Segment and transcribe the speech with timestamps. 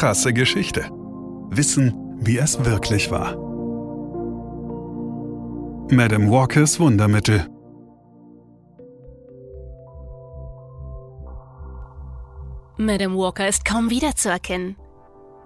[0.00, 0.88] krasse Geschichte.
[1.50, 3.36] Wissen, wie es wirklich war.
[5.90, 7.46] Madame Walkers Wundermittel.
[12.78, 14.76] Madame Walker ist kaum wiederzuerkennen.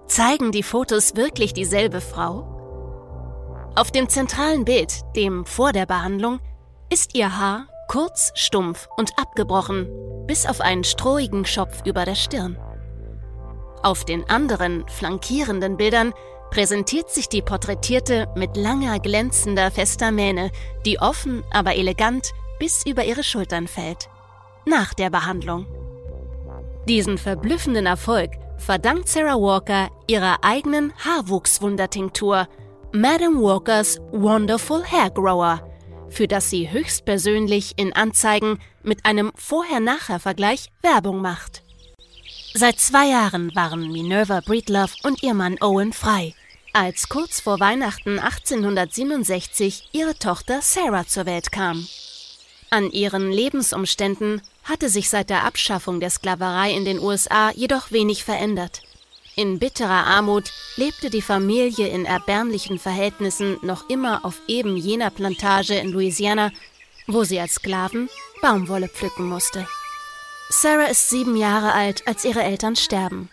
[0.07, 3.73] Zeigen die Fotos wirklich dieselbe Frau?
[3.75, 6.39] Auf dem zentralen Bild, dem vor der Behandlung,
[6.89, 9.89] ist ihr Haar kurz, stumpf und abgebrochen,
[10.27, 12.57] bis auf einen strohigen Schopf über der Stirn.
[13.85, 16.11] Auf den anderen, flankierenden Bildern
[16.49, 20.49] präsentiert sich die Porträtierte mit langer, glänzender, fester Mähne,
[20.87, 24.09] die offen, aber elegant bis über ihre Schultern fällt.
[24.65, 25.67] Nach der Behandlung.
[26.89, 32.47] Diesen verblüffenden Erfolg verdankt Sarah Walker ihrer eigenen Haarwuchswundertinktur,
[32.91, 35.61] Madame Walkers Wonderful Hair Grower,
[36.09, 41.64] für das sie höchstpersönlich in Anzeigen mit einem Vorher-Nachher-Vergleich Werbung macht.
[42.57, 46.33] Seit zwei Jahren waren Minerva Breedlove und ihr Mann Owen frei,
[46.71, 51.85] als kurz vor Weihnachten 1867 ihre Tochter Sarah zur Welt kam.
[52.69, 58.23] An ihren Lebensumständen hatte sich seit der Abschaffung der Sklaverei in den USA jedoch wenig
[58.23, 58.83] verändert.
[59.35, 65.75] In bitterer Armut lebte die Familie in erbärmlichen Verhältnissen noch immer auf eben jener Plantage
[65.75, 66.53] in Louisiana,
[67.05, 68.09] wo sie als Sklaven
[68.41, 69.67] Baumwolle pflücken musste.
[70.49, 73.29] Sarah ist sieben Jahre alt, als ihre Eltern sterben.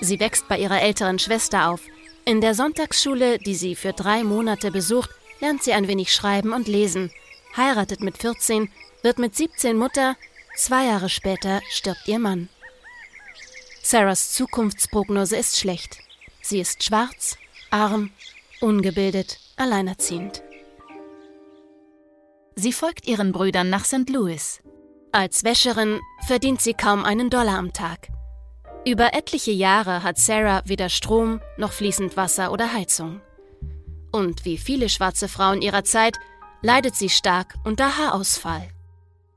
[0.00, 1.82] Sie wächst bei ihrer älteren Schwester auf.
[2.24, 5.10] In der Sonntagsschule, die sie für drei Monate besucht,
[5.40, 7.10] lernt sie ein wenig schreiben und lesen,
[7.56, 8.70] heiratet mit 14,
[9.02, 10.16] wird mit 17 Mutter,
[10.56, 12.48] zwei Jahre später stirbt ihr Mann.
[13.82, 15.98] Sarahs Zukunftsprognose ist schlecht.
[16.42, 17.36] Sie ist schwarz,
[17.70, 18.10] arm,
[18.60, 20.42] ungebildet, alleinerziehend.
[22.54, 24.08] Sie folgt ihren Brüdern nach St.
[24.10, 24.60] Louis.
[25.12, 28.08] Als Wäscherin verdient sie kaum einen Dollar am Tag.
[28.86, 33.20] Über etliche Jahre hat Sarah weder Strom noch fließend Wasser oder Heizung.
[34.12, 36.16] Und wie viele schwarze Frauen ihrer Zeit
[36.62, 38.68] leidet sie stark unter Haarausfall.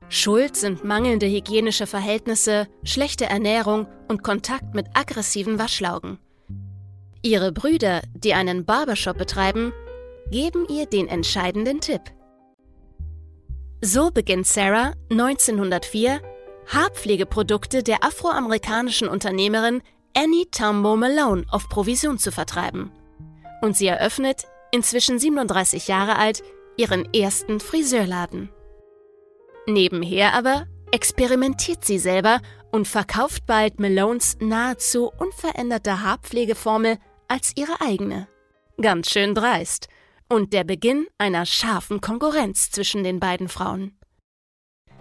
[0.08, 6.18] Schuld sind mangelnde hygienische Verhältnisse, schlechte Ernährung und Kontakt mit aggressiven Waschlaugen.
[7.22, 9.72] Ihre Brüder, die einen Barbershop betreiben,
[10.30, 12.02] geben ihr den entscheidenden Tipp.
[13.86, 16.22] So beginnt Sarah 1904
[16.68, 19.82] Haarpflegeprodukte der afroamerikanischen Unternehmerin
[20.16, 22.90] Annie Tambo Malone auf Provision zu vertreiben.
[23.60, 26.42] Und sie eröffnet, inzwischen 37 Jahre alt,
[26.78, 28.48] ihren ersten Friseurladen.
[29.66, 32.40] Nebenher aber experimentiert sie selber
[32.72, 36.96] und verkauft bald Malones nahezu unveränderte Haarpflegeformel
[37.28, 38.28] als ihre eigene.
[38.80, 39.88] Ganz schön dreist.
[40.28, 43.98] Und der Beginn einer scharfen Konkurrenz zwischen den beiden Frauen.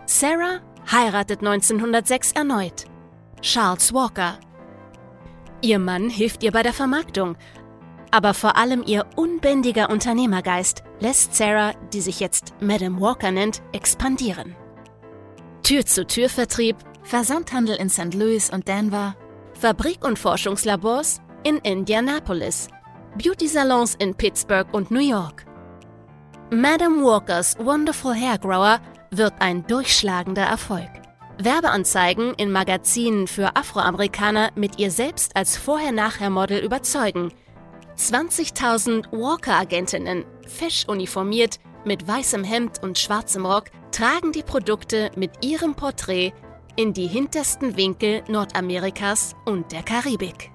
[0.05, 0.59] Sarah
[0.91, 2.85] heiratet 1906 erneut.
[3.41, 4.39] Charles Walker.
[5.61, 7.37] Ihr Mann hilft ihr bei der Vermarktung,
[8.11, 14.55] aber vor allem ihr unbändiger Unternehmergeist lässt Sarah, die sich jetzt Madame Walker nennt, expandieren.
[15.63, 18.13] Tür-zu-Tür-Vertrieb, Versandhandel in St.
[18.13, 19.15] Louis und Denver,
[19.59, 22.67] Fabrik- und Forschungslabors in Indianapolis,
[23.17, 25.45] Beauty-Salons in Pittsburgh und New York.
[26.51, 28.79] Madame Walkers Wonderful Hair Grower
[29.11, 30.89] wird ein durchschlagender Erfolg.
[31.37, 37.31] Werbeanzeigen in Magazinen für Afroamerikaner mit ihr selbst als Vorher-Nachher-Model überzeugen–
[37.97, 45.75] 20.000 Walker-Agentinnen, fesch uniformiert, mit weißem Hemd und schwarzem Rock, tragen die Produkte mit ihrem
[45.75, 46.33] Porträt
[46.75, 50.52] in die hintersten Winkel Nordamerikas und der Karibik.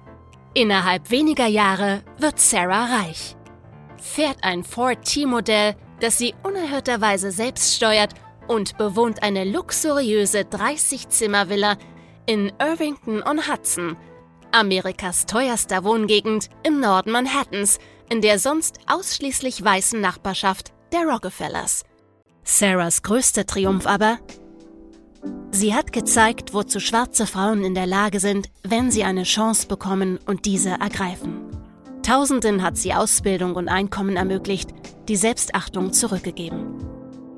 [0.53, 3.35] Innerhalb weniger Jahre wird Sarah reich.
[3.97, 8.13] Fährt ein Ford T-Modell, das sie unerhörterweise selbst steuert
[8.47, 11.77] und bewohnt eine luxuriöse 30-Zimmer-Villa
[12.25, 13.95] in Irvington on Hudson–
[14.51, 17.77] Amerikas teuerster Wohngegend im Norden Manhattans,
[18.09, 21.83] in der sonst ausschließlich weißen Nachbarschaft der Rockefellers.
[22.43, 24.17] Sarahs größter Triumph aber?
[25.51, 30.19] Sie hat gezeigt, wozu schwarze Frauen in der Lage sind, wenn sie eine Chance bekommen
[30.25, 31.41] und diese ergreifen.
[32.03, 34.69] Tausenden hat sie Ausbildung und Einkommen ermöglicht,
[35.07, 36.75] die Selbstachtung zurückgegeben.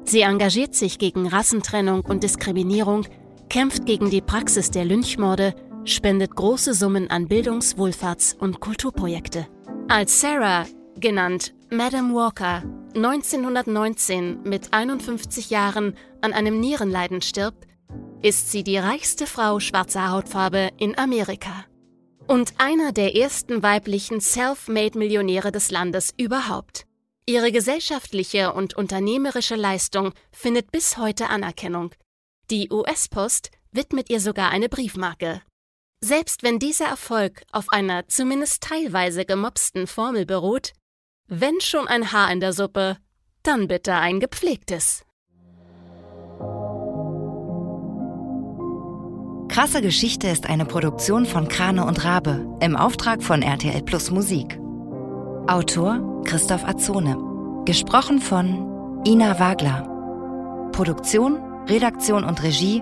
[0.03, 3.05] Sie engagiert sich gegen Rassentrennung und Diskriminierung,
[3.49, 5.55] kämpft gegen die Praxis der Lynchmorde
[5.85, 9.47] spendet große Summen an Bildungs-, Wohlfahrts- und Kulturprojekte.
[9.87, 10.65] Als Sarah,
[10.97, 12.63] genannt Madame Walker,
[12.95, 17.67] 1919 mit 51 Jahren an einem Nierenleiden stirbt,
[18.21, 21.65] ist sie die reichste Frau schwarzer Hautfarbe in Amerika.
[22.27, 26.85] Und einer der ersten weiblichen Self-Made-Millionäre des Landes überhaupt.
[27.25, 31.91] Ihre gesellschaftliche und unternehmerische Leistung findet bis heute Anerkennung.
[32.49, 35.41] Die US-Post widmet ihr sogar eine Briefmarke.
[36.03, 40.73] Selbst wenn dieser Erfolg auf einer zumindest teilweise gemopsten Formel beruht,
[41.27, 42.97] wenn schon ein Haar in der Suppe,
[43.43, 45.05] dann bitte ein gepflegtes.
[49.51, 54.57] Krasse Geschichte ist eine Produktion von Krane und Rabe im Auftrag von RTL Plus Musik.
[55.45, 57.17] Autor Christoph Azone.
[57.65, 60.69] Gesprochen von Ina Wagler.
[60.71, 61.37] Produktion,
[61.67, 62.81] Redaktion und Regie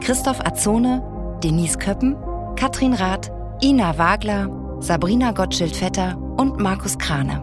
[0.00, 1.02] Christoph Azone,
[1.42, 2.16] Denise Köppen,
[2.54, 3.32] Katrin Rath,
[3.62, 4.50] Ina Wagler,
[4.80, 7.42] Sabrina Gottschild-Vetter und Markus Krane.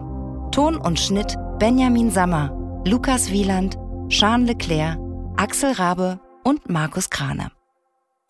[0.52, 2.52] Ton und Schnitt Benjamin Sammer,
[2.86, 3.76] Lukas Wieland,
[4.08, 5.00] Jean Leclerc,
[5.36, 7.50] Axel Rabe und Markus Krane.